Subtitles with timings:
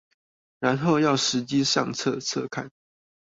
[0.57, 2.71] 然後要實機上測測看